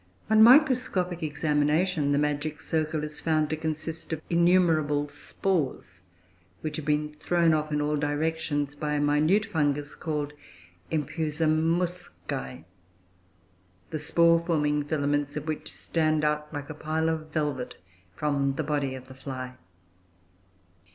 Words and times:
On 0.31 0.41
microscopic 0.41 1.21
examination, 1.21 2.11
the 2.11 2.17
magic 2.17 2.59
circle 2.59 3.03
is 3.03 3.21
found 3.21 3.51
to 3.51 3.55
consist 3.55 4.11
of 4.11 4.19
innumerable 4.31 5.07
spores, 5.09 6.01
which 6.61 6.77
have 6.77 6.85
been 6.87 7.13
thrown 7.13 7.53
off 7.53 7.71
in 7.71 7.81
all 7.83 7.97
directions 7.97 8.73
by 8.73 8.93
a 8.93 8.99
minute 8.99 9.45
fungus 9.45 9.93
called 9.93 10.33
Empusa 10.91 11.47
muscoe, 11.47 12.63
the 13.91 13.99
spore 13.99 14.39
forming 14.39 14.81
filaments 14.83 15.37
of 15.37 15.45
which 15.47 15.71
stand 15.71 16.25
out 16.25 16.51
like 16.51 16.71
a 16.71 16.73
pile 16.73 17.07
of 17.07 17.27
velvet 17.29 17.75
from 18.15 18.55
the 18.55 18.63
body 18.63 18.95
of 18.95 19.07
the 19.07 19.13
fly. 19.13 19.53